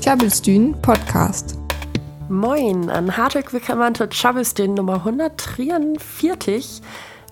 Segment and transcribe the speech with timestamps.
[0.00, 1.58] Tjabelstün Podcast.
[2.28, 6.80] Moin, an hartelijk willkommen zu Tjabelstün Nummer 143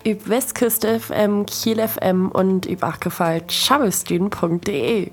[0.04, 5.12] über Westküste FM, Kiel FM und über Achgefall tjabelstün.de.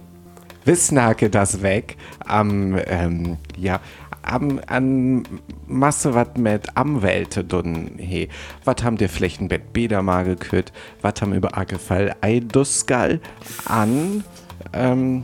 [0.66, 3.79] Wissnake das weg am, ähm, ja,
[4.24, 5.28] am, an
[5.68, 8.28] Masse wat mit am Welte dun he.
[8.65, 10.74] Wat haben der Flächenbett Bäder mal gekürt,
[11.04, 13.20] wat haben über Agefall Eiduskal
[13.65, 14.24] an,
[14.74, 15.24] ähm,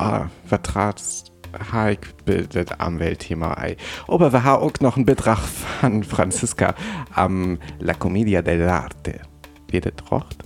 [0.00, 1.24] ah, wat trat's
[1.72, 3.76] ha ich bildet am Weltthema ei.
[4.06, 6.74] Aber wir haben auch noch einen Betrag von Franziska
[7.14, 9.20] am La Commedia dell'arte.
[9.68, 10.38] Wie das rocht?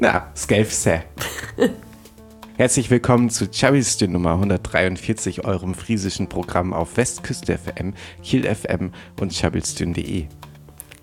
[0.00, 1.02] Na, skelfse.
[2.56, 9.32] Herzlich willkommen zu Chabiste Nummer 143, eurem friesischen Programm auf Westküste FM, Kiel FM und
[9.32, 10.26] chabelstün.de.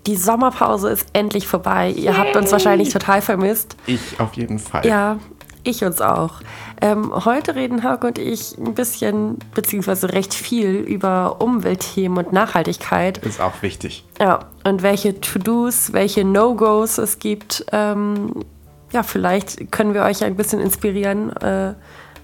[0.06, 1.90] Die Sommerpause ist endlich vorbei.
[1.90, 3.76] Ihr habt uns wahrscheinlich total vermisst.
[3.86, 4.84] Ich auf jeden Fall.
[4.84, 5.18] Ja,
[5.64, 6.40] ich uns auch.
[6.80, 13.18] Ähm, heute reden Hauke und ich ein bisschen, beziehungsweise recht viel über Umweltthemen und Nachhaltigkeit.
[13.18, 14.04] Ist auch wichtig.
[14.18, 17.64] Ja, und welche To-Dos, welche No-Gos es gibt.
[17.72, 18.44] Ähm,
[18.92, 21.74] ja, vielleicht können wir euch ein bisschen inspirieren, äh,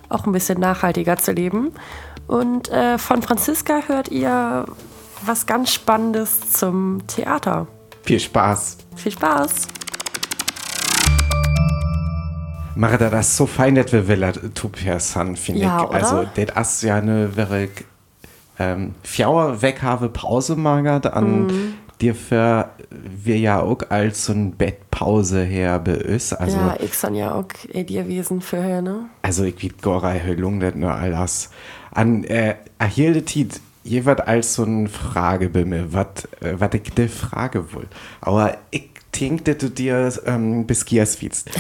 [0.09, 1.73] auch ein bisschen nachhaltiger zu leben.
[2.27, 4.67] Und äh, von Franziska hört ihr
[5.25, 7.67] was ganz Spannendes zum Theater.
[8.03, 8.79] Viel Spaß.
[8.97, 9.69] Viel Spaß!
[12.79, 15.89] Mache das so fein, dass wir will, Tupia San, finde Ja, ich.
[15.89, 15.95] oder?
[15.97, 17.69] Also, das ist ja eine wäre
[18.59, 21.49] ähm, Fjauer weg habe Pause magert an Mhm.
[22.01, 26.33] dir für wir ja auch als so ein Bettpause her beüss.
[26.33, 29.07] Also, ja, ich san ja auch eh dir Wesen für ne?
[29.23, 31.51] also ich wie Gorei Höllung, das nur alles.
[31.91, 32.55] An äh,
[33.25, 36.07] Tiet, jeweils als so eine Frage bei mir, was
[36.41, 37.87] äh, ich dir frage wohl.
[38.21, 41.51] Aber ich denke, dass du dir ähm, bis Gias willst.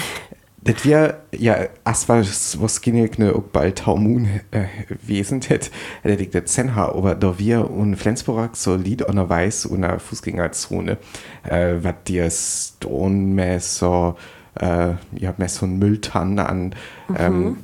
[0.60, 4.64] Das wir ja, as was was ne auch bald Taumun äh,
[5.02, 5.70] wesen hätt,
[6.02, 9.82] hätte ich das Zenha, aber da wir und Flensburg so Lied an der Weiß und
[9.82, 10.98] der Fußgängerzone,
[11.44, 14.16] äh, was dir Stonmesser,
[14.58, 16.74] äh, ja, Messer und Mülltannen an,
[17.16, 17.58] ähm,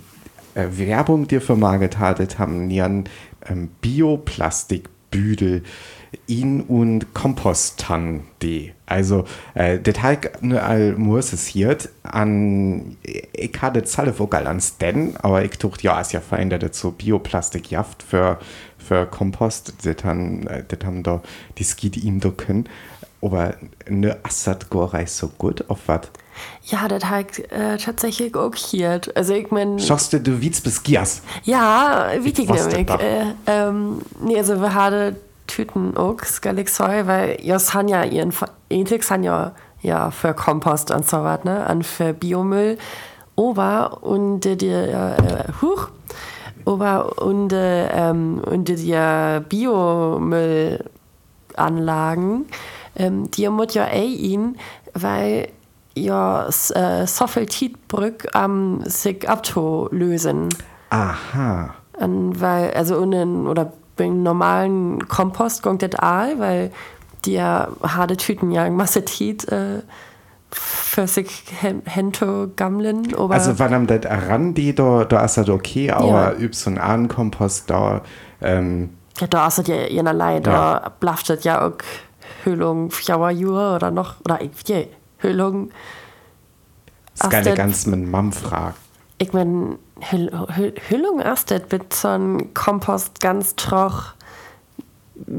[0.55, 3.09] äh, Werbung dir vermarket hattet, haben nieren
[3.47, 5.65] ähm, Bioplastikbüdel
[6.27, 8.73] in und Kompostan die.
[8.87, 15.17] Also, äh, das halt ne all muss hier an, ich hatte Zalle vogal an Stan,
[15.23, 16.21] aber ich tucht ja, ist ja
[16.59, 18.39] das so Bioplastik jaft für,
[18.79, 21.23] für Kompost, das haben, äh, das haben da,
[21.59, 22.69] die Skid ihm da können.
[23.23, 23.55] Aber
[23.89, 26.11] ne Assad Gorei so gut, auf was?
[26.65, 29.01] Ja, das hat äh, tatsächlich auch hier.
[29.15, 31.23] Also ich mein, Schaust du, du wietst bis Gias?
[31.45, 32.91] ja, wichtig nämlich.
[32.91, 35.17] Äh, ähm, nee, also wir hatten
[35.55, 38.33] Tüten auch, Skalixoi, weil Jos han ja ihren
[38.71, 41.65] Ethik han ja, ja für Kompost und so was, ne?
[41.71, 42.77] Und für Biomüll.
[43.37, 45.89] Ober und die, die äh, huch,
[46.65, 48.97] Ober und, äh, ähm, und die
[49.49, 52.47] Biomüllanlagen,
[52.97, 54.57] ähm, die muss ja eh ihn,
[54.93, 55.49] weil
[55.97, 60.51] ja äh, so viel Tietbrück am sich abzulösen.
[60.91, 61.75] Aha.
[61.99, 66.71] An, weil, also einen, oder normalen Kompost gongt das all, weil
[67.25, 69.83] die ja harte Tüten ja Masse Tiet äh,
[70.51, 73.15] für sich hen- hento gammeln.
[73.17, 76.39] Aber Also wann am das ran, die da, da ist das okay, aber Ja.
[76.39, 78.03] üb so einen Ahnenkompost da,
[78.41, 78.91] ähm,
[79.21, 80.53] ja, da ist das ja jenerlei, da
[80.85, 80.93] Ja.
[81.01, 81.73] blafft das ja auch
[82.45, 84.89] Hüllung, Fjauer Jura oder noch, oder ich, je,
[85.19, 85.71] Hüllung.
[87.15, 88.77] ist Ach, keine das- ganz mit Mam fragt.
[89.25, 89.79] Ich mein,
[90.11, 94.13] Hüll, Hüll, Hüllung das mit so einem Kompost ganz troch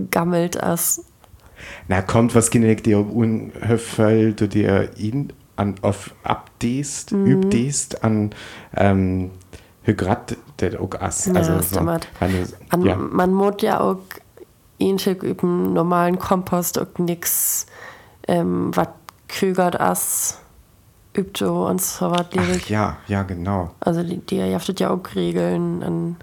[0.09, 1.05] gammelt as.
[1.87, 7.25] Na, kommt was geneig dir unhöfel, du dir ihn an, auf abdest, Mhm.
[7.27, 8.31] übdest an,
[8.75, 9.29] ähm,
[9.83, 11.27] Hygrat, der auch ass.
[11.27, 12.07] Ja, also stimmt.
[12.19, 12.95] eine, An, ja.
[12.95, 13.99] Man muss ja auch
[14.79, 17.67] ähnlich üben normalen Kompost auch nix,
[18.27, 18.87] ähm, was
[19.27, 20.39] kügert as,
[21.17, 22.25] übt so und so was.
[22.37, 23.71] Ach ja, ja, genau.
[23.79, 25.81] Also die, die jaftet ja auch Regeln.
[25.83, 26.15] An,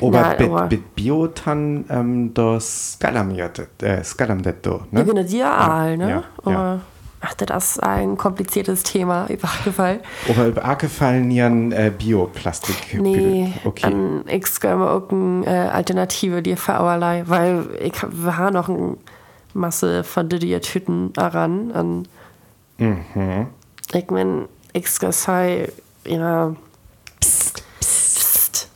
[0.00, 5.00] Aber mit, aber- mit Biotan, ähm, das Skalamjat, äh, Skalamdetto, ne?
[5.00, 6.08] ja, genau, die ja, all, ne?
[6.08, 6.80] ja, Aber,
[7.20, 10.00] ach, das ist ein kompliziertes Thema, übergefallen.
[10.28, 12.98] Aber über Akefallen nieren äh, Bioplastik.
[13.00, 13.84] Nee, okay.
[13.86, 18.54] an ich gerne auch eine äh, Alternative dir für allerlei, weil ich hab- wir haben
[18.54, 18.96] noch eine
[19.52, 21.72] Masse von die Tüten daran.
[21.72, 22.08] An,
[22.78, 23.48] Mhm.
[23.92, 25.72] Ich mein, ich sei,
[26.04, 26.54] ja.
[27.20, 28.68] Psst.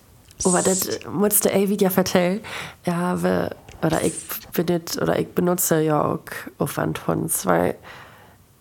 [0.44, 2.40] Aber das musste ey wieder vertellen.
[2.84, 4.14] Ja, wir, oder ich
[4.52, 6.20] benut, oder ich benutze ja auch
[6.58, 7.76] Aufwandhunds, weil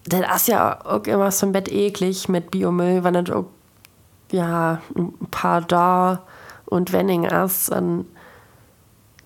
[0.05, 3.45] das ist ja auch immer so ein Bett eklig mit Biomüll, wenn das auch
[4.31, 6.23] ja, ein paar da
[6.65, 8.05] und Wenning erst an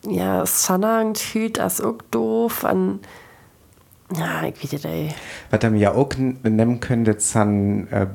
[0.05, 2.99] ja, Sanang tüt as auch doof an
[4.17, 5.15] ja, ich weiß nicht,
[5.49, 8.07] Was man ja auch nehmen könnte, sind äh,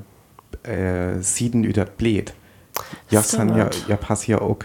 [0.63, 2.35] äh, Sieden über das Blät.
[3.11, 4.59] Ja, sind ja, ja pass ja auch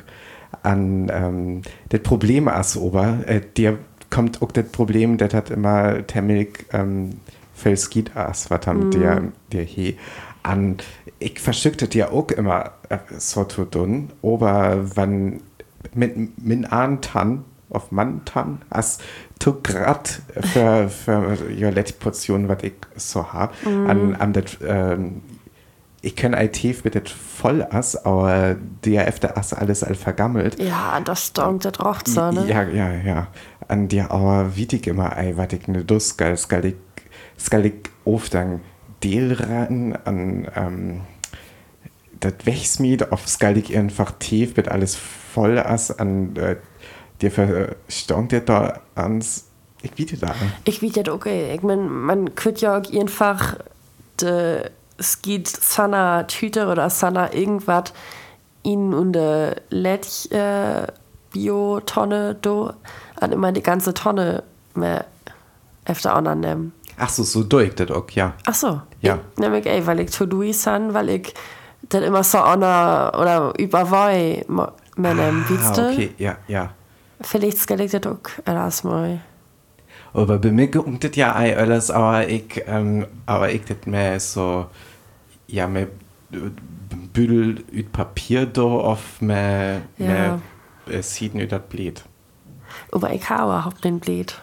[0.64, 3.20] an ähm, das Problem as ober.
[3.26, 3.80] Äh, dir
[4.10, 7.20] kommt auch das Problem, das hat immer Temmig ähm,
[7.54, 8.92] Felskit as, was haben mm.
[8.92, 9.98] der, der he
[10.44, 10.78] an.
[11.20, 15.42] Ich verschückte dir auch immer äh, so zu tun, aber wann
[15.94, 19.00] mit min an tan auf man tan as
[19.40, 20.22] to grad
[20.54, 23.90] für für ja letzte Portion was ich so hab mm.
[23.90, 25.22] an an das ähm,
[26.02, 30.60] ich kenne IT mit das voll ass, aber der efter ass alles all vergammelt.
[30.60, 32.48] Ja, das stonkt das rocht so, ne?
[32.48, 33.28] Ja, ja, ja.
[33.68, 36.76] An dir aber witig immer ei, wat ich ne dus skal skal ich
[37.38, 37.74] skal ich
[38.04, 38.62] oft dann
[39.04, 41.02] Deal ran an ähm,
[42.20, 46.56] das Wechsmiet auf skal ich einfach tief mit alles voll ass an äh,
[47.22, 49.48] dir verstonkt dir da ans
[49.84, 50.36] ich biete da.
[50.64, 51.56] Ich biete okay.
[51.56, 53.56] Ich mein, man könnte ja auch einfach
[54.22, 57.86] de es geht Sana Tüte oder Sana irgendwas
[58.62, 60.86] in und der Letch äh,
[61.32, 62.72] Bio-Tonne do
[63.20, 64.44] an immer die ganze Tonne
[64.76, 65.06] mehr
[65.86, 66.74] öfter nehmen.
[66.98, 68.34] Ach so, so durch das auch, ja.
[68.46, 68.82] Ach so.
[69.02, 69.18] Ja.
[69.40, 71.34] Ich, ey, weil ich to do san, weil ich
[71.90, 75.90] dann immer so honor oder überwei mehr nehmen, ah, weißt du?
[75.90, 76.74] okay, ja, ja.
[77.24, 79.22] Vielleicht ich das auch erstmal.
[80.14, 84.68] Aber bei mir kommt das ja alles, aber ich, ähm, aber ich das mehr so
[85.48, 85.90] ja, med
[87.14, 90.08] byld ut Papier da auf med, ja.
[90.88, 92.04] med äh, siden ut et blid.
[92.92, 94.40] Aber ich habe überhaupt den Blät.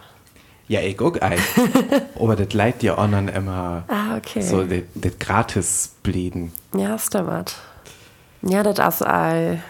[0.68, 1.38] Ja, ich auch ein.
[2.14, 4.42] Aber das leidet ja anderen immer ah, okay.
[4.42, 6.52] so das gratis Bläden.
[6.74, 7.56] Ja, stimmt.
[8.42, 9.62] Ja, das ist all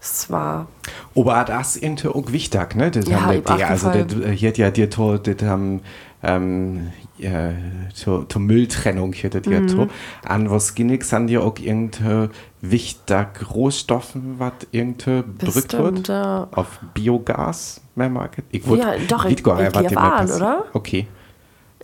[0.00, 0.68] zwar.
[1.14, 2.90] Aber das ist auch wichtig, ne?
[2.90, 5.80] Das ja, haben die, also das, hier hat ja dir das haben
[6.22, 7.52] ähm, ja,
[7.94, 9.68] zur, zur Mülltrennung hier das mhm.
[9.78, 9.88] ja
[10.24, 12.30] an was ginnig sind ja auch irgende
[12.60, 16.48] wichtig Rohstoffen was irgende brückt wird ja.
[16.52, 21.06] auf Biogas mehr Market ich wollte ja, doch ich, ich, ich waren, oder okay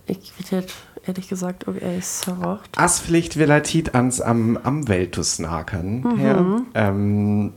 [0.07, 0.67] ich hätte
[1.05, 6.21] ehrlich gesagt okay sorgt Aspflicht relativ ans am am Weltus naken mhm.
[6.21, 6.61] ja.
[6.73, 7.53] ähm,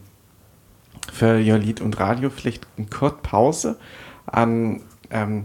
[1.12, 3.78] für ja Lied und Radio vielleicht eine kurze Pause
[4.26, 5.44] an ähm,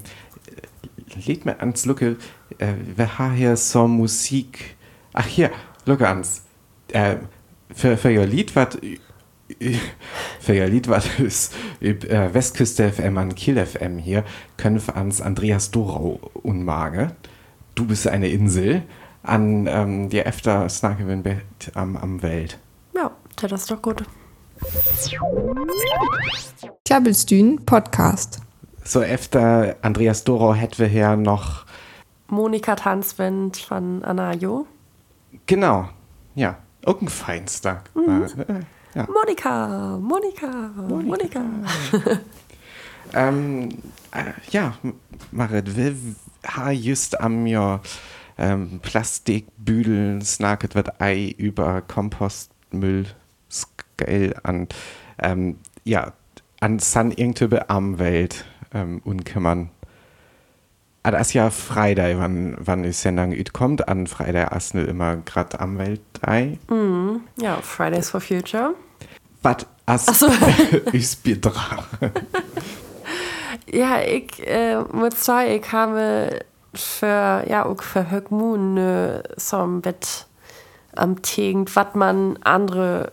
[1.26, 2.18] lädt mir ans Lucke,
[2.58, 4.76] äh, wir haben hier so Musik.
[5.14, 5.52] Ach hier,
[5.86, 6.44] Lucke ans.
[6.90, 7.18] Äh,
[7.74, 8.78] für, für ihr Lied, was
[10.40, 14.24] für ihr Lied, was ist äh, Westküste FM an Kiel FM hier,
[14.58, 17.16] können wir ans Andreas Dorau unmage.
[17.76, 18.84] Du bist eine Insel
[19.24, 21.24] an ähm, die Efter Snarkewin
[21.74, 22.60] am, am Welt.
[22.94, 23.12] Ja,
[23.42, 24.04] das ist doch gut.
[26.86, 28.44] Klabbelstühn Podcast
[28.84, 31.66] so efter Andreas Dorau hätten wir hier noch
[32.28, 34.68] Monika Tanzwind von Anna Jo.
[35.46, 35.90] Genau,
[36.36, 37.84] ja, auch ein Feinster.
[37.94, 38.26] Mhm.
[38.48, 38.60] Äh,
[38.96, 39.08] ja.
[39.12, 41.40] Monika, Monika, Monika.
[41.40, 41.42] Monika.
[43.14, 43.70] ähm,
[44.12, 44.74] äh, ja,
[45.32, 45.96] Marit, wir
[46.46, 47.82] haben just am Jahr
[48.38, 53.06] ähm, Plastikbüdeln snacket wird Ei über Kompostmüll
[54.00, 54.68] Scale an
[55.22, 56.14] ähm, ja
[56.60, 59.70] an San irgendeine Armwelt ähm, unkümmern.
[61.06, 63.90] Aber ah, das ist ja Freitag, wann, wann ist Sendung kommt.
[63.90, 66.58] An Freitag ist immer gerade am Weltei.
[66.70, 68.74] Mm, ja, Fridays for Future.
[69.42, 69.66] Was
[70.08, 70.30] ist so.
[71.42, 71.84] dran?
[73.70, 76.40] ja, ich äh, muss sagen, ich habe
[76.74, 80.28] für, ja, auch für Höckmoon äh, so ein Bett
[80.96, 83.12] am Tegend, was man andere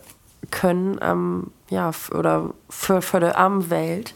[0.49, 4.15] können, ähm, ja, oder für, für die Armwelt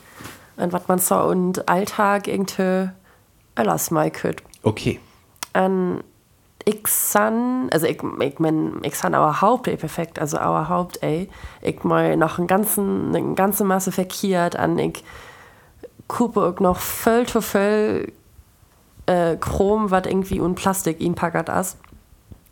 [0.58, 2.92] und was man so und Alltag irgendwie
[3.56, 4.42] alles mal könnt.
[4.64, 5.00] Okay.
[5.54, 6.04] Und
[6.66, 11.02] ich san, also ich, ich mein, ich san aber Haupt, ey, perfekt, also aber Haupt,
[11.04, 11.30] ey,
[11.62, 15.04] ich mal noch einen ganzen, eine ganze Masse verkehrt an, ich
[16.08, 18.12] kupe noch voll zu voll
[19.06, 21.78] äh, Chrom, was irgendwie und Plastik ihn packert ist.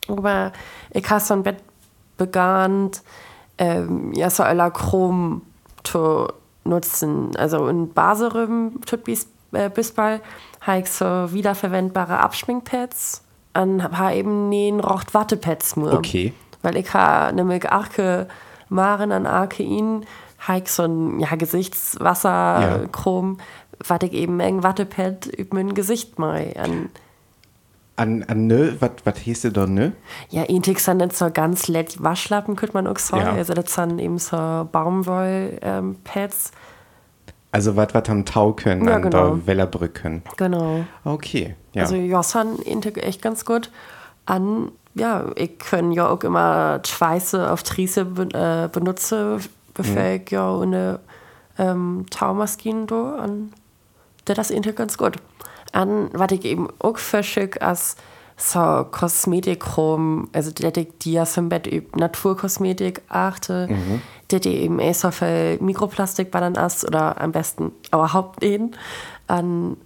[0.08, 0.52] Aber
[0.92, 1.58] ich habe so ein Bett
[2.18, 2.92] begann,
[3.58, 5.42] ähm, ja, so aller Chrom
[5.84, 6.28] zu
[6.64, 7.32] nutzen.
[7.38, 10.22] Also in Baserüm tut bis, äh, bisbal
[10.62, 13.22] habe so wiederverwendbare Abschminkpads
[13.54, 15.94] und habe eben den rocht Wattepads nur.
[15.94, 16.34] Okay.
[16.62, 18.28] Weil ich habe nämlich arke
[18.70, 20.06] Maren an arke ihn
[20.48, 23.46] habe ich so ein ja, Gesichtswasserchrom, ja.
[23.88, 26.90] was ich eben eng Wattepad über mein Gesicht mal an
[27.96, 29.92] an, an nö, was hieß da nö?
[30.30, 33.26] Ja, eigentlich sind das so ganz lett Waschlappen, könnte man auch sagen.
[33.26, 33.34] Ja.
[33.34, 34.36] Also das sind eben so
[34.72, 36.52] Baumwoll-Pads.
[37.52, 39.36] Also was was am Tau können, Ja, an genau.
[39.36, 40.24] der Wellerbrücken.
[40.38, 40.86] genau.
[41.04, 41.84] Okay, ja.
[41.84, 43.70] Also ja, sind eigentlich echt ganz gut.
[44.26, 49.40] An, ja, ich kann ja auch immer Schweiße auf Triese be äh, benutzen,
[49.76, 51.00] bevor ich ja eine
[51.60, 53.54] ähm, Taumaschine da an.
[54.26, 55.18] Das ist eigentlich ganz gut.
[55.74, 57.98] An, was ich eben auch verschick, als
[58.38, 63.68] so Kosmetik rum, also ich die ja zum Bett über Naturkosmetik achte,
[64.28, 68.76] dass ich eben eh so viel Mikroplastik bei dann ist oder am besten überhaupt nicht.
[69.28, 69.78] An,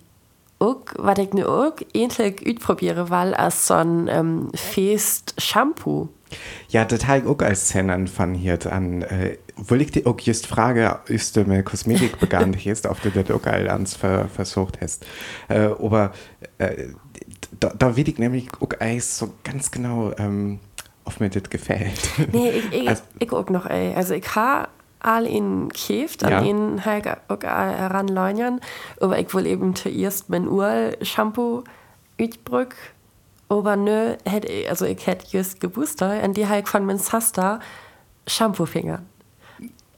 [0.59, 6.09] auch, was ich nu auch endlich ausprobiere, weil als so ein ähm, fest Shampoo.
[6.69, 9.01] Ja, das habe ich auch als Sendern von hier an.
[9.03, 13.09] Äh, will ich dir auch just frage, ist du mit Kosmetik begann hast, ob du
[13.09, 15.05] das auch als ver, versucht hast.
[15.47, 16.11] Äh, aber
[16.57, 16.87] äh,
[17.59, 20.59] da, da will ich nämlich auch eins so ganz genau, ähm,
[21.05, 21.99] ob mir das gefällt.
[22.33, 23.93] Nee, ich, ich, Also- ich auch noch, ey.
[23.95, 24.67] Also ich habe
[24.99, 26.41] all in Kieft, an Ja.
[26.43, 28.59] ihn halt auch heranleunern,
[28.99, 31.63] aber ich will eben zuerst mein Ur-Shampoo
[32.17, 32.75] übrück.
[33.49, 37.59] Aber nö, hätte ich, also ich hätte just gewusst, an die halt von meinem Sasta
[38.27, 39.01] Shampoo-Finger.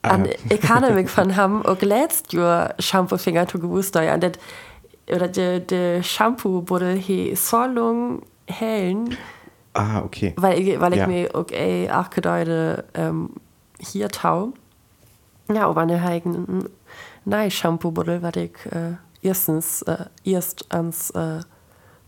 [0.02, 4.34] An, ich kann nämlich von haben auch letztes Jahr Shampoo-Finger zu gewusst, an das,
[5.12, 9.18] oder der, der Shampoo-Buddel hier so lang hellen,
[9.74, 10.34] ah, okay.
[10.38, 11.08] weil ich, weil ich Ja.
[11.08, 13.32] mir okay auch gedachte, ähm,
[13.80, 14.54] hier tau.
[15.52, 16.70] Ja, aber eine heigen
[17.26, 21.40] nein Shampoo Bottle, was ich äh, erstens äh, erst ans äh,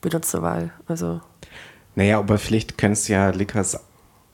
[0.01, 1.21] benutze, weil also
[1.95, 3.79] Naja, aber vielleicht könntest du ja Lickers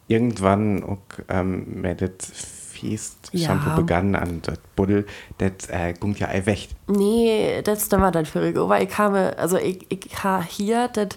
[0.08, 0.98] irgendwann auch
[1.30, 3.48] ähm, mit das Fest Ja.
[3.48, 5.06] Shampoo begann an das Buddel,
[5.40, 6.70] das äh, kommt ja all weg.
[6.88, 11.10] nee, das da war dann für aber ich kam also ich ich ha hier das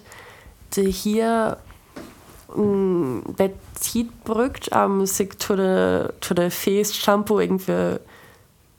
[0.75, 1.57] hier
[2.55, 7.99] mm, das zieht brückt am sich zu der zu der Face Shampoo irgendwie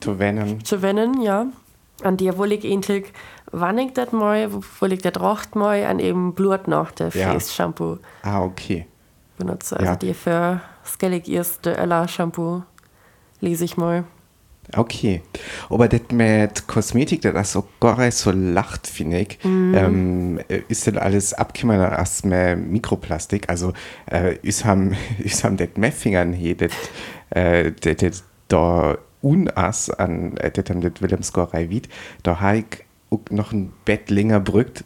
[0.01, 0.63] Zu wennen.
[0.65, 1.47] zu wenden, ja.
[2.03, 3.05] An dir wohl ich endlich,
[3.53, 7.31] wann ich das mal, wohl ich das rocht mal, an eben Blut noch, der Ja.
[7.31, 8.85] Face Shampoo Ah, okay.
[9.37, 9.77] benutze.
[9.77, 9.95] Also Ja.
[9.95, 12.63] die für skellig erste Ella Shampoo
[13.39, 14.03] lese ich mal.
[14.77, 15.21] Okay.
[15.69, 19.37] Aber das mit Kosmetik, das so gar nicht so lacht, finde ich.
[19.43, 19.73] Mhm.
[19.75, 23.49] Ähm, äh, ist das alles abgekommen als mehr Mikroplastik?
[23.49, 23.73] Also,
[24.09, 26.71] äh, ist haben, ist haben das mehr Fingern hier, das,
[27.31, 31.89] äh, das, das da unas an, äh, das haben das Wilhelmskorei wied,
[32.23, 32.65] da habe ich
[33.29, 34.83] noch ein Bett länger brückt,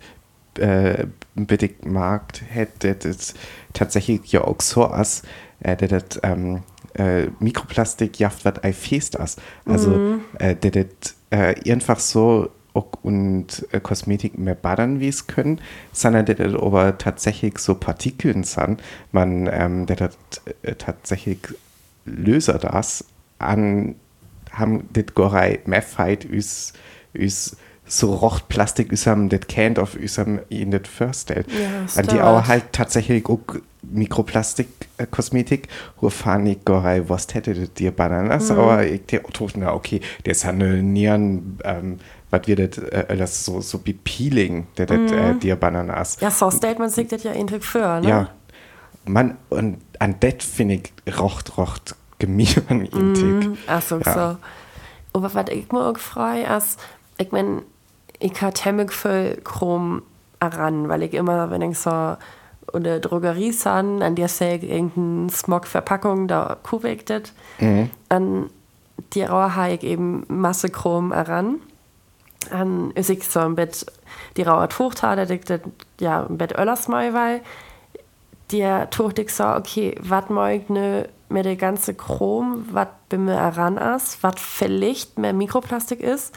[0.60, 1.06] äh,
[1.36, 3.34] bitte Markt hätte das
[3.74, 5.24] tatsächlich ja auch so as,
[5.60, 6.64] äh, der das ähm,
[6.96, 9.38] äh, Mikroplastik jaft wat ei fest as.
[9.66, 12.50] Also äh, der das äh, einfach so
[13.02, 15.60] und äh, Kosmetik mehr badern wie es können,
[15.92, 18.82] sondern der das aber tatsächlich so Partikeln sind,
[19.12, 20.18] man ähm, der das
[20.62, 21.40] äh, tatsächlich
[22.06, 23.06] löser das
[23.40, 23.96] an
[24.52, 26.74] haben das Gorei mehr Fight üs
[27.14, 31.48] üs so rocht Plastik üsam das kennt auf üsam in das vorstellt.
[31.51, 33.39] Ja, Weil die auch halt tatsächlich auch
[33.82, 34.67] Mikroplastik
[34.98, 35.70] äh, Kosmetik,
[36.01, 38.58] ich Gorei, was hätte das dir Bananas, Mhm.
[38.60, 43.15] aber ich der tot na okay, der ist eine Nieren ähm, was wir das äh,
[43.15, 46.17] das so so wie Peeling, der das äh, dir Bananas.
[46.17, 46.24] Mhm.
[46.25, 48.10] Ja, so stellt man sich das ja endlich für, ne?
[48.10, 48.29] Ja.
[49.06, 53.58] Man, und an das finde ich rocht, rocht gemieren in Tick.
[53.67, 54.13] Ach so, Ja.
[54.13, 54.38] so.
[55.20, 56.77] Aber was ich mir auch freue, ist,
[57.17, 57.62] ich mein,
[58.20, 60.02] ich habe ziemlich viel Chrom
[60.42, 62.18] heran, weil ich immer, wenn ich so
[62.74, 67.34] in der Drogerie san, an der sehe ich irgendeine Smog-Verpackung, da kupe ich das.
[68.10, 68.50] An
[69.14, 71.60] die Rauer habe ich eben Masse Chrom heran.
[72.52, 73.86] An ist ich so im Bett,
[74.36, 75.62] die Rauer Tucht habe, dass ich das
[76.00, 77.42] ja im Bett öllers mal, weil
[78.52, 83.36] der tucht ich so, okay, was ich ne mit der ganze Chrom, was bei mir
[83.36, 86.34] heran ist, was vielleicht mehr Mikroplastik ist,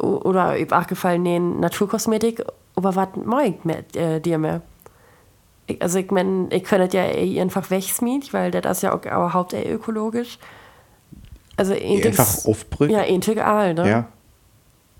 [0.00, 4.62] oder ich auch gefallen den Naturkosmetik, aber was mag ich mit äh, dir mehr?
[5.66, 9.04] Ich, also ich meine, ich könnte ja eh einfach wegsmiet, weil das ist ja auch
[9.04, 10.38] überhaupt eh ökologisch.
[11.56, 12.94] Also Einfach aufbrücken?
[12.94, 13.88] Ja, integral, ne?
[13.88, 14.08] Ja.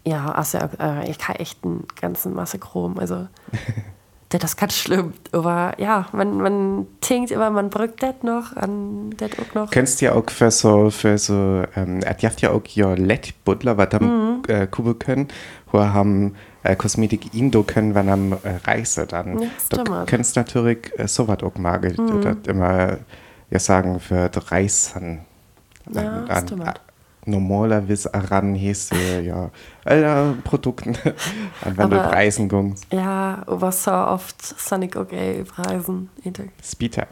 [0.07, 2.99] Ja, also äh, ich habe echt einen ganzen Masse Chrom.
[2.99, 3.29] Also,
[4.39, 5.13] das ist ganz schlimm.
[5.33, 9.71] Aber ja, man, man denkt immer, man brückt das noch, an das auch noch.
[9.71, 13.77] Kennst ja auch für so, für so, ähm, er habt ja auch ja Let Butler,
[13.77, 14.43] was am Mhm.
[14.49, 15.29] äh, Kube können,
[15.73, 19.41] wo haben äh, Kosmetik Indo können, wenn am äh, Reise dann.
[19.43, 22.21] Ja, da kennst natürlich äh, so was auch magelt, Mhm.
[22.23, 22.99] das immer
[23.51, 25.21] ja sagen für die Reisen.
[25.93, 26.75] Ja, an.
[27.27, 28.91] Normalerweise ran hieß,
[29.25, 29.51] ja,
[29.85, 30.97] alle Produkten,
[31.65, 32.87] wenn du Preisen gehst.
[32.93, 36.09] Ja, was so oft Sonic okay Preisen.
[36.63, 37.07] Speeder.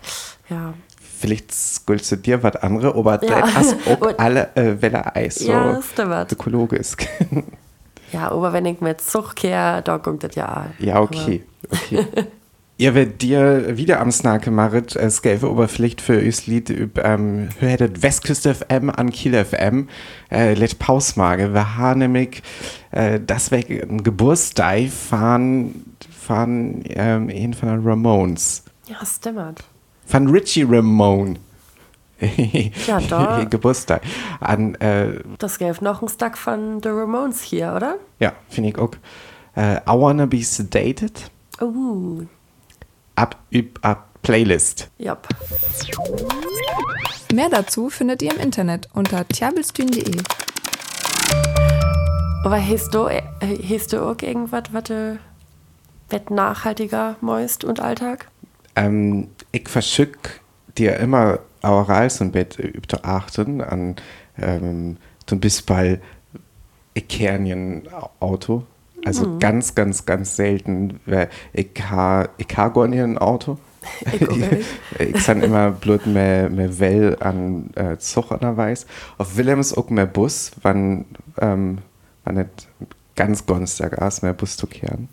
[0.48, 0.74] Ja.
[1.20, 3.40] Vielleicht skulst du dir was andere, aber Ja.
[3.40, 6.32] das hast auch alle äh, Welle Eis, so Ja, stimmt.
[6.32, 6.92] ökologisch.
[8.10, 10.82] Ja, aber wenn ich mit Zug kehre, da kommt das ja auch.
[10.82, 12.06] ja, okay, okay.
[12.80, 17.04] Ihr werdet dir wieder am Snake Marit, es gäbe aber vielleicht für euch Lied über,
[17.04, 19.88] ähm, Westküste FM an Kiel FM,
[20.30, 21.52] äh, let Pausmage.
[21.52, 22.40] Wir haben nämlich,
[22.92, 28.62] äh, das weg ein Geburtstag fahren, fahren, ähm, einen von den Ramones.
[28.86, 29.64] Ja, stimmt.
[30.06, 31.34] Von Richie Ramone.
[32.86, 34.02] Ja, da- Geburtstag.
[34.38, 37.96] An, äh, Das gäbe noch ein Stack von The Ramones hier, oder?
[38.20, 38.92] ja, finde ich auch.
[39.56, 41.28] Äh, I Wanna Be Sedated.
[41.60, 42.22] Uh,
[43.18, 44.90] Ab, üb, ab Playlist.
[44.98, 45.18] ja.
[47.34, 50.22] Mehr dazu findet ihr im Internet unter tjabelstühn.de.
[52.44, 55.18] Aber hast du, äh, hast du auch irgendwas, was du
[56.10, 58.28] was nachhaltiger meust und Alltag?
[58.76, 60.40] Ähm, ich verschick
[60.76, 63.96] dir immer oral so ein Bett über achten an
[64.40, 64.96] ähm,
[65.26, 66.00] zum Beispiel
[66.94, 67.88] Ikernien
[68.20, 68.62] Auto.
[69.04, 71.00] Also ganz, ganz, ganz selten.
[71.52, 73.58] Ich habe ich ha gar nicht ein Auto.
[74.12, 74.20] Ich
[74.98, 78.86] ich kann immer bloß mehr, mehr Well an äh, Zug an der Weiß.
[79.16, 81.06] Auf Willems auch mehr Bus, wann,
[81.40, 81.78] ähm,
[82.24, 82.68] wann nicht
[83.16, 85.08] ganz günstig ist, mehr Bus zu kehren.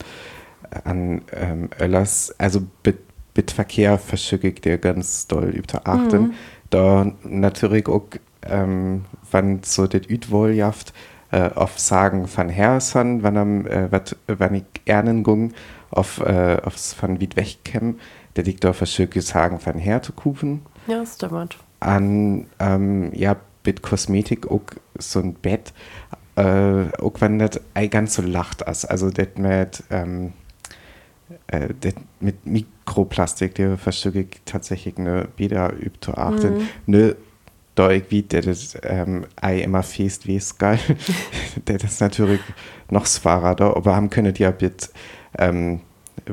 [0.83, 2.97] An ähm, Öllers, also mit,
[3.35, 6.33] mit Verkehr verschicke ich dir ganz doll über achten.
[6.69, 8.07] Da natürlich auch,
[8.41, 14.63] ähm, wann so das Üdwohljaft äh, auf Sagen von Herrson, wann äh, wat, wann ich
[14.85, 15.53] ernen gung,
[15.91, 17.99] auf, äh, aufs von Wied wegkämm,
[18.35, 21.57] der ich da verschicke Sagen von Herr zu kufen Ja, stimmt.
[21.79, 24.61] an ähm, ja mit Kosmetik auch
[24.97, 25.73] so ein Bett
[26.35, 28.85] äh, auch wenn das ganz so lacht ist.
[28.85, 30.33] Also das mit ähm,
[31.47, 36.67] äh, das mit Mikroplastik der verstücke ich tatsächlich eine wieder übt zu achten.
[36.85, 37.15] Ne
[37.75, 40.79] da irgendwie der das ähm, ei immer fest wie es geil.
[41.67, 42.39] Der das natürlich
[42.89, 44.89] noch svarer da aber haben können ja mit
[45.37, 45.81] ähm,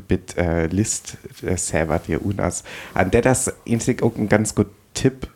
[0.07, 2.63] mit äh, List äh, selber dir unas.
[2.93, 5.27] An der das einzig auch ein ganz gut Tipp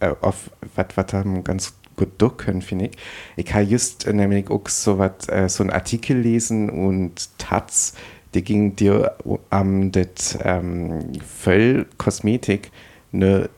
[0.00, 2.92] äh, auf was was haben ganz gut durch können finde ich.
[3.36, 7.94] Ich habe just nämlich auch so was äh, so ein Artikel lesen und Taz
[8.34, 9.16] die ging dir
[9.50, 12.70] am das ähm, Völl Kosmetik
[13.12, 13.48] ne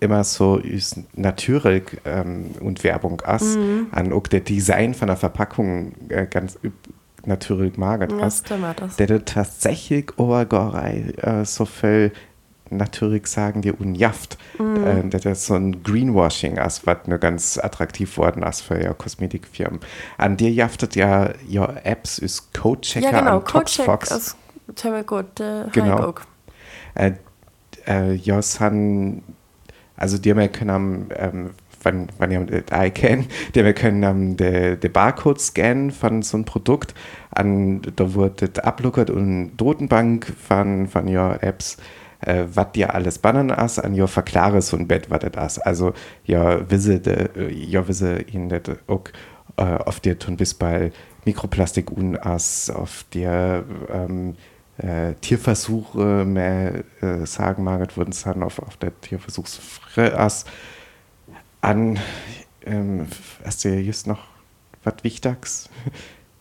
[0.00, 3.56] immer so ist natürlich ähm, und Werbung as
[3.90, 6.58] an auch der Design von der Verpackung äh, ganz
[7.26, 8.80] natürlich magert Ja, as stimmt.
[8.80, 8.96] Das.
[8.96, 12.12] der tatsächlich Obergorei äh, so viel
[12.70, 14.36] natürlich sagen dir unjaft.
[14.58, 18.92] Äh, das ist so ein Greenwashing ist, was mir ganz attraktiv worden ist für ja
[18.92, 19.80] Kosmetikfirmen.
[20.18, 23.40] An dir jaftet ja ja Apps ist Codechecker Ja, genau.
[23.40, 23.86] Codecheck
[25.06, 25.40] gut.
[25.40, 26.14] Äh, Genau.
[26.94, 27.12] Äh,
[27.86, 29.22] äh, ja, san,
[29.98, 31.50] also die wir können am, ähm,
[31.82, 36.22] wenn, wenn ihr das Ei kennt, die wir können am de, de Barcode scannen von
[36.22, 36.94] so einem Produkt,
[37.30, 41.76] an, da wird das ablockert und Datenbank von, von your Apps,
[42.20, 45.58] äh, was dir alles bannen ist, an your verklare so ein Bett, was das ist.
[45.66, 45.92] Also,
[46.24, 49.04] ja, wisse, äh, ja, wisse ihnen das auch,
[49.56, 50.92] äh, auf dir tun bis bei
[51.24, 54.36] Mikroplastik un as, auf dir, ähm,
[54.78, 60.44] äh, Tierversuche mehr äh, sagen magert wurden es dann auf, auf der Tierversuchsfreas
[61.60, 61.98] an
[62.64, 63.06] ähm,
[63.44, 64.20] hast du just noch
[64.84, 65.68] was Wichtiges?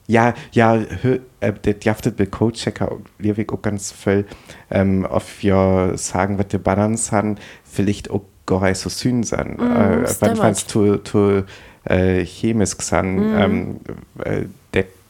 [0.10, 4.26] Ja, ja, äh, das jaftet mit Codechecker Liewig auch ganz viel
[4.72, 9.60] ähm, auf ja sagen, was die Balance haben, vielleicht auch gar nicht so syn sein.
[9.60, 10.40] äh, wenn stimmt.
[10.40, 11.44] es zu, zu
[11.84, 13.80] äh, chemisch sein, ähm,
[14.24, 14.46] äh,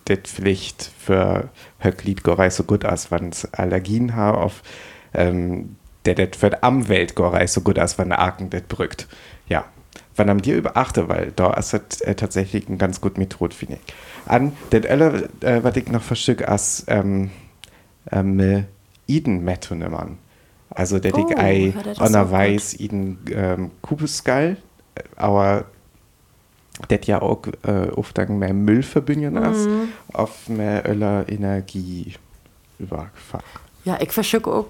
[0.07, 1.49] das vielleicht für
[1.83, 4.63] Höcklied nicht so gut ist, wenn es Allergien hat auf
[5.13, 8.61] ähm, der das für die Umwelt gar nicht so gut ist, wenn der Arken das
[8.63, 9.07] brückt.
[9.47, 9.65] Ja,
[10.15, 13.75] wenn am dir überachte, weil da ist das äh, tatsächlich ein ganz gut Methode, finde
[13.75, 13.93] ich.
[14.25, 17.29] An das alle, äh, was ich noch verstück ist, ähm,
[18.11, 18.65] ähm,
[19.05, 20.17] Iden Metonemann.
[20.69, 24.57] Also der Oh, ich ei auch Weiß Iden ähm, Kubusgeil,
[25.15, 25.65] aber
[26.87, 29.89] das ja auch äh, oft mehr Müll verbündet ist, Mhm.
[30.13, 32.13] auf mehr Öller Energie
[32.79, 33.45] übergefahren.
[33.83, 34.65] Ja, ich verschicke auch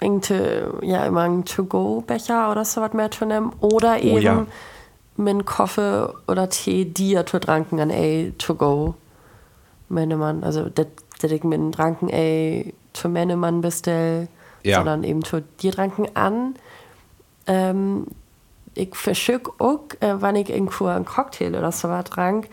[0.00, 3.52] irgendwie, ja, immer einen To-Go-Becher oder so was mehr zu nehmen.
[3.60, 4.46] Oder eben Oh ja.
[5.16, 8.94] mit Kaffee oder Tee, die ja zu tranken an ey To-Go.
[9.88, 10.86] Meine man, also das
[11.22, 14.26] ich mit tranken ey zu meine Mann bestell,
[14.64, 14.78] Ja.
[14.78, 16.56] sondern eben zu dir tranken an.
[17.46, 18.06] Ähm,
[18.76, 22.48] ich verschick auch, äh, wenn ich irgendwo einen Cocktail oder so was trank,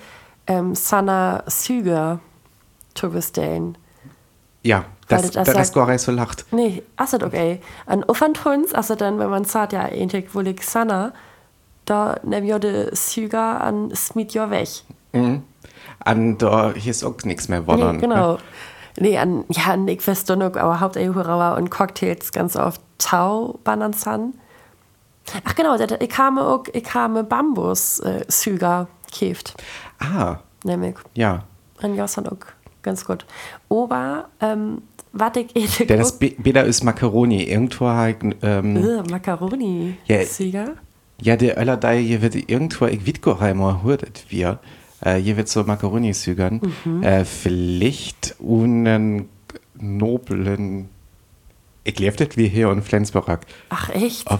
[0.47, 2.19] ähm, Sana Züger
[2.93, 3.77] zu bestellen.
[4.61, 6.45] Ja, das, das das, das gar nicht so lacht.
[6.51, 7.59] Nee, also okay.
[7.85, 11.13] An Uffantons, also dann, wenn man sagt, ja, eigentlich will ich Sana,
[11.85, 14.69] da nehm ich die Züger an Smith weg.
[15.99, 17.97] An da hier ist auch nichts mehr wundern.
[17.97, 18.37] Nee, genau.
[18.99, 23.59] Nee, an, ja, an ich weiß doch noch, aber hauptsächlich und Cocktails ganz oft Tau,
[23.63, 24.33] Bananzan.
[25.43, 28.87] Ach genau, das- ich habe auch, ich habe Bambus-Züger
[29.19, 29.53] gekauft,
[29.99, 30.95] Ah, nämlich.
[31.15, 31.43] ja.
[31.81, 32.37] Und ja, sind auch
[32.81, 33.25] ganz gut.
[33.69, 34.81] Aber, ähm,
[35.11, 37.43] was ich eigentlich Der das Be- Beda ist Macaroni.
[37.43, 39.97] Irgendwo halt, ähm, Ugh, Macaroni.
[40.07, 40.23] Ja.
[40.23, 40.73] Züger.
[41.21, 44.59] ja, der Öller da, hier wird irgendwo, ich weiß gar nicht mehr, hört wir.
[45.01, 46.61] Äh, hier wird so Macaroni sügern.
[46.85, 47.03] Mhm.
[47.03, 49.27] Äh, vielleicht einen
[49.75, 50.89] noblen,
[51.83, 53.39] ich lebe das wie hier in Flensburg.
[53.69, 54.27] Ach, echt?
[54.27, 54.39] Auf,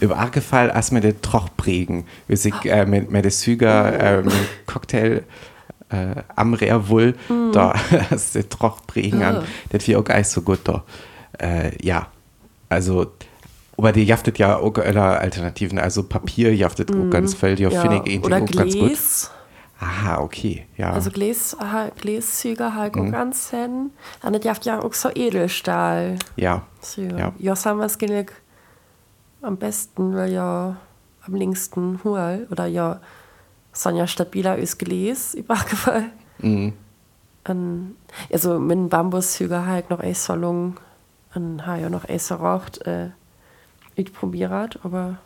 [0.00, 2.06] über Argefall, als mir den Troch prägen.
[2.28, 5.24] Wir sind äh, mit, mit der Süger, äh, mit dem Cocktail
[5.90, 7.14] äh, am Rehrwohl,
[7.52, 7.74] da
[8.10, 9.44] ist der Troch prägen an.
[9.70, 10.84] Das wird auch gar nicht so gut da.
[11.38, 12.08] Äh, ja,
[12.68, 13.06] also,
[13.76, 15.78] aber die jaftet ja auch alle Alternativen.
[15.78, 18.98] Also Papier jaftet auch ganz viel, die finde ich eigentlich auch ganz gut.
[19.78, 20.92] Aha, okay, ja.
[20.92, 21.54] Also Gläs,
[22.00, 23.90] Gläszüge halt auch ganz hin.
[24.22, 26.16] Und das jaft ja auch so Edelstahl.
[26.36, 27.18] ja, Züge.
[27.18, 27.32] ja.
[27.38, 28.28] Ja, sagen wir es gleich
[29.46, 30.76] am besten, weil ja
[31.26, 33.00] am längsten Hual oder ja,
[33.72, 36.12] sind ja stabiler als Gläs, übergefallen.
[36.38, 36.74] Mhm.
[37.48, 37.96] Und,
[38.30, 40.76] also mit dem Bambuszüge halt noch eins Salon
[41.34, 43.08] und habe ja noch eins geraucht, äh,
[43.94, 45.16] ich probiert, aber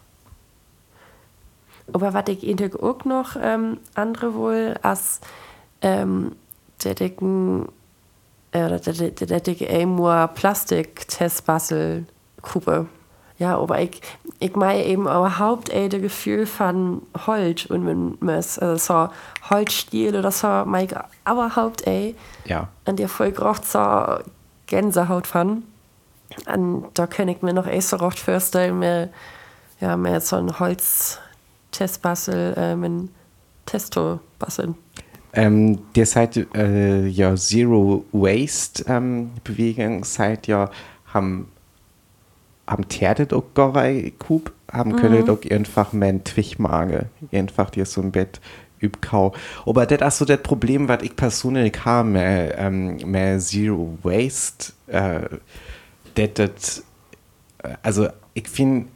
[1.92, 5.20] aber was ich eigentlich auch noch ähm, andere wohl als
[5.83, 6.37] ähm,
[6.85, 7.66] der dicken
[8.52, 12.06] äh, der, der, der, dicke Amor Plastik-Testbassel
[12.42, 12.87] Kuppe.
[13.40, 14.00] Ja, aber ich,
[14.38, 19.09] ich meine eben überhaupt ey, das Gefühl von Holz und wenn man es, also so
[19.48, 20.88] Holzstiel oder so, mein
[21.24, 22.68] überhaupt ey, Ja.
[22.85, 24.18] an der voll grocht so
[24.66, 25.62] Gänsehaut von.
[26.55, 29.09] Und da kann ich mir noch echt so recht vorstellen, mir,
[29.81, 33.09] ja, so ein Holz-Testbassel äh, mit
[33.64, 34.74] Testo basteln.
[35.33, 40.70] Ähm, der seid äh, ja Zero Waste ähm, Bewegung seid ja
[41.07, 41.48] haben
[42.70, 48.12] haben Terdet auch Gorei Kub haben können auch einfach mein Twichmage einfach dir so ein
[48.12, 48.40] Bett
[48.78, 49.35] übkau.
[49.66, 54.72] Aber das ist so das Problem was ich persönlich habe mehr, ähm, mehr Zero Waste
[54.87, 55.28] äh,
[56.14, 56.85] das
[57.62, 58.87] äh, also ich finde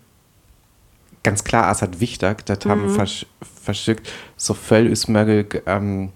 [1.24, 6.12] ganz klar, es hat wichtig, das haben versch verschickt, so viel ist möglich ähm,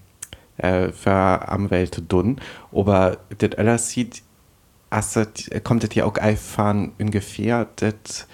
[0.58, 2.40] äh, für Umwelt tun.
[2.72, 4.22] Aber das alles sieht,
[4.90, 5.28] als das,
[5.64, 8.26] kommt ja auch einfach ungefähr, das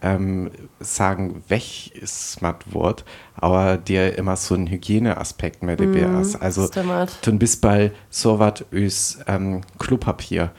[0.00, 6.36] ähm, sagen, weg ist smart Wort, aber dir immer so ein Hygieneaspekt mit dabei ist.
[6.36, 7.22] Also, stimmt.
[7.22, 10.50] tun bis bald so was ist ähm, Klopapier.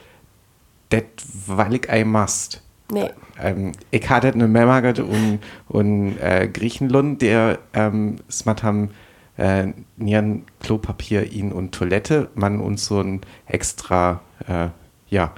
[0.90, 1.02] Das,
[1.46, 2.62] weil ich ein must
[2.92, 3.10] Nee.
[3.40, 8.90] ähm, ich hatte eine Mehrmagert und, und äh, Griechenland, der ähm, smat haben
[9.36, 14.68] äh, nieren Klopapier in und Toilette, man uns so ein extra äh,
[15.08, 15.32] ja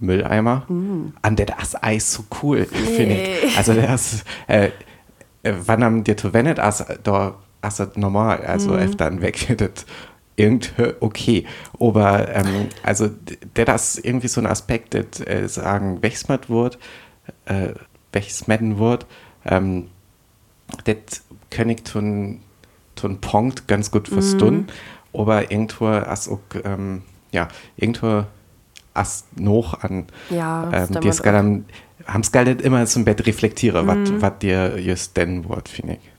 [0.00, 0.66] Mülleimer.
[1.22, 3.56] An der das Eis so cool, finde ich.
[3.56, 4.70] Also das äh,
[5.44, 6.32] äh, wann am dir zu
[7.02, 8.96] da as das normal, also mhm.
[8.96, 9.86] dann weg wird das
[10.36, 11.46] irgendwie okay.
[11.78, 13.08] Aber ähm, also
[13.56, 16.78] der das irgendwie so ein Aspekt, das äh, sagen, wechsmat wird,
[17.46, 17.74] äh,
[18.12, 19.06] wechsmetten wird,
[19.44, 19.88] ähm,
[20.84, 22.40] das kann ich tun,
[22.96, 24.66] tun Punkt ganz gut verstehen,
[25.12, 27.02] aber irgendwo auch, ähm,
[27.32, 28.24] ja, irgendwo
[28.94, 31.66] as noch an Ja, ähm, die es gar dann
[32.06, 35.94] haben es gar nicht immer zum Bett reflektiere, was was dir just denn Wort finde
[35.94, 36.10] ich.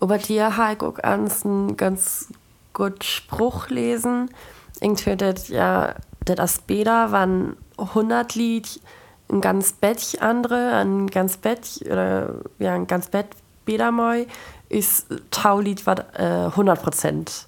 [0.00, 2.28] Aber dir habe ich auch einen ganz
[2.72, 4.30] gut Spruch lesen.
[4.80, 8.80] Irgendwie das ja, das Bäder waren 100 Lied,
[9.30, 13.28] ein ganz Bett andere, ein ganz Bett oder ja, ein ganz Bett
[13.64, 14.26] Bädermoi
[14.68, 17.46] ist Taulied, was äh, 100 Prozent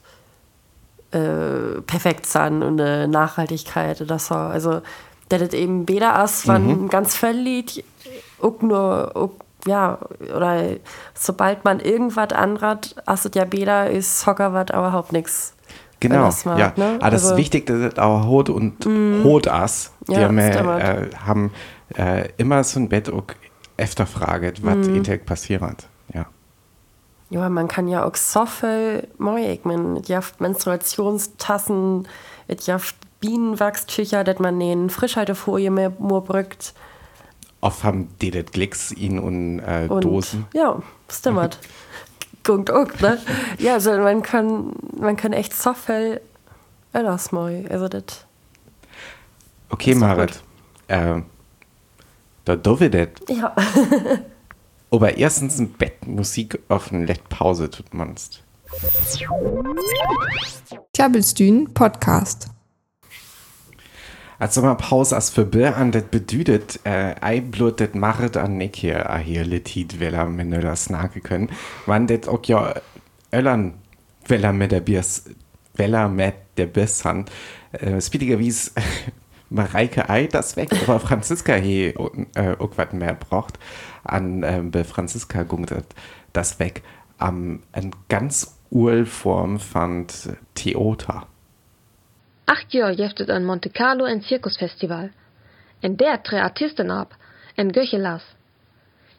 [1.12, 4.35] äh, perfekt sein und eine Nachhaltigkeit oder so.
[4.35, 4.81] Also,
[5.31, 7.85] der das eben Bäder ist, wann ganz viel Lied,
[8.40, 9.31] auch nur, auch,
[9.66, 9.98] ja,
[10.37, 10.62] oder
[11.14, 15.55] sobald man irgendwas anrat, also ja Bäder ist Hocker was überhaupt nichts.
[16.01, 16.72] Genau, das mal, ja.
[16.77, 16.96] ne?
[17.01, 18.85] Aber das Also- ist wichtig, dass es auch Hot und
[19.25, 21.53] Hot ass, die Ja, haben, äh, haben
[21.96, 23.22] äh, immer so ein Bett auch
[23.77, 24.94] öfter fraget, was Mhm.
[24.98, 25.20] mhm.
[25.25, 25.88] passiert.
[27.33, 27.49] Ja.
[27.49, 32.07] Man kann ja auch so viel mein, es jaft Menstruationstassen,
[32.47, 36.75] es jaft Bienenwachstücher, dass man den Frischhaltefolie mehr brückt.
[37.61, 40.47] oft haben die das Glicks in und, äh, Und Dosen.
[40.53, 41.59] ja, stimmt.
[42.45, 43.18] Guckt auch, ne?
[43.59, 46.21] Ja, also man kann, man kann echt so viel
[46.92, 47.64] anders mal.
[47.71, 48.27] Also das.
[49.71, 50.42] Okay, Marit.
[50.88, 51.23] Äh,
[52.45, 53.09] da doofe das.
[53.29, 53.55] Ja.
[54.92, 58.42] Aber erstens ein Bett Musik auf eine Let Pause tut manst.
[60.92, 62.50] Tjabelstühn Podcast.
[64.38, 68.76] Als Sommerpause as für Bill an das bedeutet, äh, ein Blut das Marit an Nick
[68.76, 71.48] hier, ah, hier Litit, weil er mir das snacken können.
[71.87, 72.74] Wann das auch ja
[73.33, 73.74] Öllern,
[74.28, 75.24] weil er mit der Biers,
[75.74, 77.24] weil er mit der Biers han,
[77.72, 78.74] äh, speedigerwies
[79.48, 81.94] Mareike Ei das weg, aber Franziska hier
[82.35, 83.59] äh, auch was mehr braucht.
[84.05, 85.67] An äh, bei Franziska gung
[86.33, 86.83] das, weg.
[87.19, 91.27] Am eine ganz Urform fand Theater.
[92.47, 95.11] Acht jaar heeft het een Monte Carlo en Circusfestival.
[95.81, 97.17] En der tre artisten ab,
[97.55, 98.23] en Göchelas.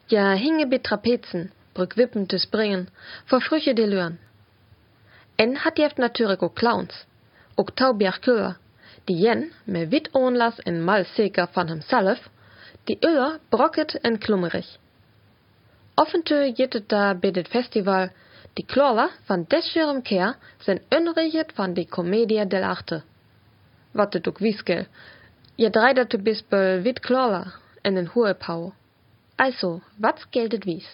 [0.08, 2.88] Ja hinge bi Trapezen, brück Wippen te springen,
[3.26, 4.20] vor Früche de Löhren.
[5.36, 7.06] En hat jeft natuurlijk ook clowns,
[7.56, 8.58] ook Taubiach Köer,
[9.04, 12.30] die jen, me wit onlas en mal zeker van hemzelf,
[12.84, 14.68] die uller brocket en klummerig.
[15.96, 18.10] Offentø jittet da bij dit festival,
[18.54, 23.02] die Klorla van desjurem keer zijn unriget van die Commedia dell'arte.
[23.92, 24.86] Wat het ook wiskel.
[25.56, 28.72] Je dreidet de bispel wit Klorla en een hohe Pau.
[29.36, 30.88] Also, wat geldet wies?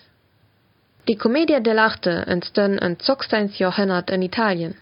[1.04, 3.48] Die Commedia dell'arte entstön in 16.
[3.58, 4.76] Jahrhundert in Italien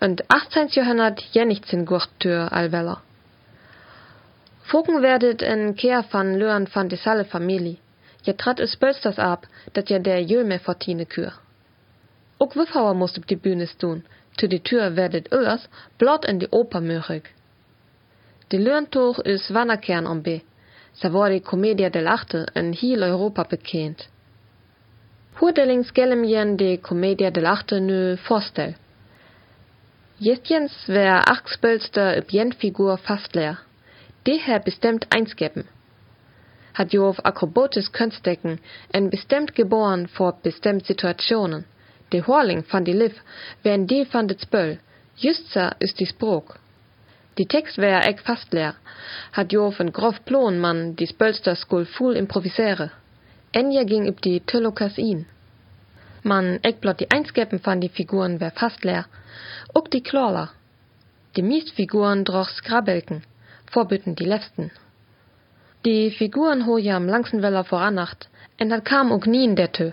[0.00, 0.66] und 18.
[0.66, 3.02] Jahrhundert jenichts in Gurttür alweller.
[4.62, 7.78] Fogen werdet en keer van Löhren van de Salle Familie.
[8.22, 11.32] Je trat es Bölsters ab, dat je der Jöme fortine kür.
[12.38, 14.04] Ook Wiffhauer moest op die Bühne stoen,
[14.38, 17.22] zu die Tür werdet öers blot in die Oper möglich.
[18.50, 20.40] Die Löhrentoch is Wannerkern om B.
[20.92, 24.08] Sa war die Commedia dell'arte in heel Europa bekend.
[25.40, 28.74] Hoedelings gellem jen die Commedia dell'arte nu voorstel.
[30.18, 33.58] Jestjens wär achspölster op jen Figur fast leer.
[34.26, 35.66] Die her bestimmt einsgeppen.
[36.74, 38.60] Hat jo auf akrobatis Kunstdecken
[38.92, 41.64] en bestimmt geboren vor bestimmt Situationen.
[42.12, 43.14] De Horling van die Liv
[43.62, 44.78] wären die van dit Spöll.
[45.16, 46.58] Justsa ist die Sprog.
[47.38, 48.74] Die Text wär eck fast leer.
[49.32, 52.90] Hat jo von grof Plon man die Spölster skul full improvisere.
[53.52, 55.26] Enja ging üb die Töllokas in.
[56.22, 59.06] Man eck blott die Einsgeppen van die Figuren wär fast leer.
[59.74, 60.50] Ook die Klorler.
[61.36, 63.24] Die Miestfiguren droch Skrabelken,
[63.72, 64.70] vorbütten die letzten.
[65.84, 69.90] Die Figuren ho ja am Langsenweller vorannacht, en dat kam ook nie in der Tö.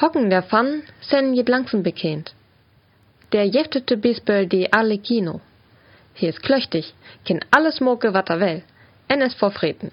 [0.00, 2.34] Hocken der Fan sen jet langsen bekend.
[3.32, 5.40] Der jeftete Bispel die alle Kino.
[6.14, 6.94] He is klöchtig,
[7.24, 8.62] ken alles moke wat er will,
[9.08, 9.90] en es vorfreten.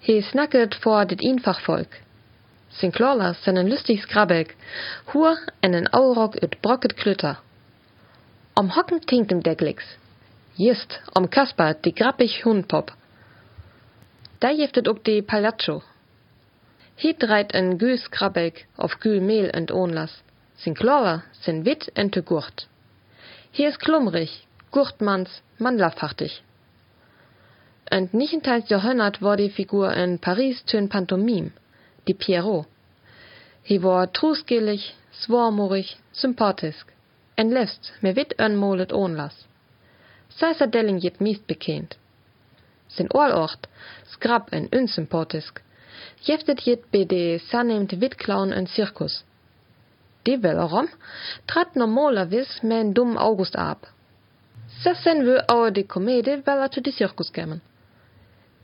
[0.00, 2.00] He snacket vor dit Infachvolk.
[2.70, 4.54] Sinclaula seinen lustig Skrabelk,
[5.12, 7.38] hur en en Aurock üt brocket Klütter.
[8.54, 9.56] Om Hocken tinkt dem der
[10.56, 12.92] Just, om Kaspar die grappig Hundpop.
[14.38, 15.82] Da jeftet ook die Palazzo.
[16.94, 20.22] Hier dreit en güs Krabelk auf gül Mehl und Onlas.
[20.56, 22.68] Sin Chlora, sin wit en te gurt.
[23.50, 26.42] Hier is klumrig, gurtmans, mandlerfachtig.
[27.90, 31.52] Und nichtentals Jahrhundert war die Figur in Paris tön Pantomime,
[32.06, 32.66] die Pierrot.
[33.62, 36.92] Hier war trusgillig, swarmorig, sympathisk.
[37.36, 39.46] En lest, me wit en molet Onlas.
[40.36, 41.96] Seiser Delling jet miest bekend.
[42.88, 43.68] Sin Oorlort,
[44.04, 45.62] skrab en unsympatisk.
[46.20, 49.24] Jeftet jet bij de saneemt witklaun en circus.
[50.22, 50.88] Die wellerom
[51.44, 53.86] trat normalervis med en dum August ab.
[54.82, 57.60] Så sen we oude de komedie weller til de circus kämen.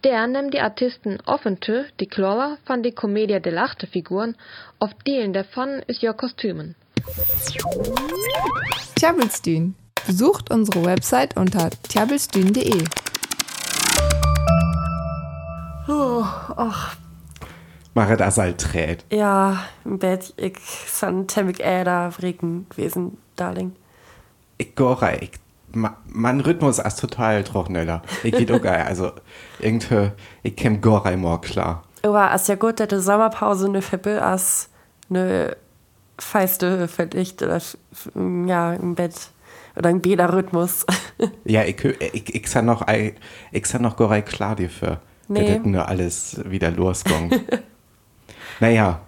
[0.05, 4.37] Der nimmt die Artisten offentö die Klorer van die Commedia dell'arte Figuren,
[4.79, 6.75] auf delen davon is ja Kostümen.
[8.95, 9.75] Tjabelstühn.
[10.13, 12.83] Besucht unsere Website unter tjabelstühn.de.
[15.87, 16.25] Oh,
[16.57, 16.97] ach,
[17.93, 19.05] Marit Asal trät.
[19.11, 23.77] ja, im Bett, ich san temmig Äder Regen gewesen, Darling.
[24.57, 25.33] Ich gore, ich,
[25.73, 28.01] ma, mein Rhythmus ist total trockeneller.
[28.23, 28.85] Ich geht auch geil.
[28.87, 29.13] Also,
[29.59, 31.83] irgendwie, ich käm gore immer klar.
[32.03, 34.71] Aber es ist ja gut, dass die Sommerpause ne Fippe as
[35.11, 35.55] ne
[36.19, 37.79] feiste oder f-
[38.47, 39.15] ja im Bett
[39.79, 40.85] oder ein Bäderrhythmus.
[41.45, 43.15] Ja, ich, ich, ich sah noch, ei-
[43.51, 45.01] ich sah noch gore klar dafür.
[45.27, 45.41] Nee.
[45.41, 47.41] Das hätte nur alles wieder losgegangen.
[48.61, 49.01] naja.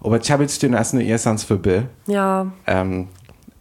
[0.00, 1.88] Aber Chabelstühne ist nur erstens für Bill.
[2.06, 3.08] ja, Ähm,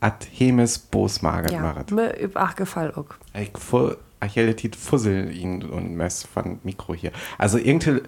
[0.02, 1.92] at Hemes Bosmagen, ja, Marit.
[1.92, 3.06] mir üb ach gefall auch.
[3.40, 7.14] Ich voll, achille Tit Fussel ihn und Mess von Mikro hier.
[7.38, 8.02] Also irgendwie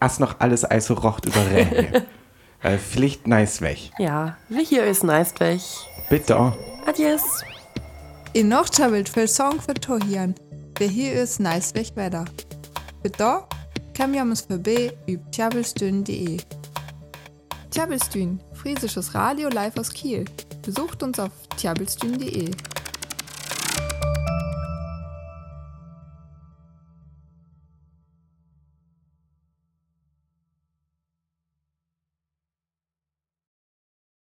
[0.00, 2.04] hast noch alles also rocht über Rehe.
[2.62, 3.90] äh, Pflicht nice weg.
[3.98, 5.60] Ja, wie hier ist nice weg.
[6.08, 6.52] Bitte.
[6.86, 7.44] Adios.
[8.32, 10.34] In noch tjabelt für Song für Tohian.
[10.78, 12.24] Wer hier ist nice weg weiter.
[13.02, 13.44] Bitte,
[13.94, 16.38] kann wir uns vorbei über tjabelstün.de.
[17.70, 20.24] Tjabelstün, friesisches Radio live aus Kiel.
[20.62, 22.50] Besucht uns auf tjabelstün.de.